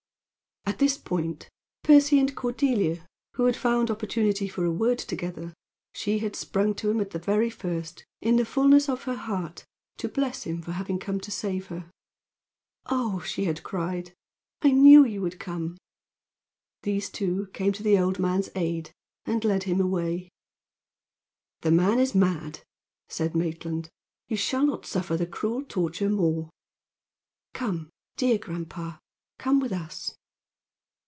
At 0.67 0.77
this 0.79 0.97
point 0.97 1.49
Percy 1.83 2.17
and 2.19 2.35
Cordelia, 2.35 3.05
who 3.33 3.45
had 3.45 3.55
found 3.57 3.91
opportunity 3.91 4.47
for 4.47 4.63
a 4.65 4.71
word 4.71 4.97
together 4.99 5.53
she 5.93 6.19
had 6.19 6.35
sprung 6.35 6.73
to 6.75 6.89
him 6.89 6.99
at 7.01 7.09
the 7.11 7.19
very 7.19 7.49
first, 7.51 8.03
in 8.21 8.37
the 8.37 8.45
fullness 8.45 8.87
of 8.89 9.03
her 9.03 9.15
heart, 9.15 9.63
to 9.97 10.07
bless 10.07 10.43
him 10.43 10.61
for 10.61 10.71
having 10.73 10.97
come 10.97 11.19
to 11.21 11.29
save 11.31 11.67
her. 11.67 11.91
"Oh," 12.87 13.19
she 13.19 13.45
had 13.45 13.61
cried, 13.63 14.13
"I 14.63 14.71
knew 14.71 15.03
you 15.05 15.21
would 15.21 15.39
come!" 15.39 15.77
these 16.83 17.09
two 17.09 17.47
came 17.53 17.73
to 17.73 17.83
the 17.83 17.97
old 17.99 18.17
man's 18.17 18.49
aid 18.55 18.91
and 19.25 19.43
led 19.43 19.63
him 19.63 19.81
away. 19.81 20.29
"The 21.61 21.71
man 21.71 21.99
is 21.99 22.15
mad," 22.15 22.61
said 23.09 23.35
Maitland. 23.35 23.89
"You 24.27 24.37
shall 24.37 24.65
not 24.65 24.85
suffer 24.87 25.15
the 25.17 25.27
cruel 25.27 25.63
torture 25.63 26.09
more." 26.09 26.49
"Come, 27.53 27.89
dear 28.15 28.37
grandpa! 28.39 28.97
Come 29.37 29.59
with 29.59 29.73
us." 29.73 30.15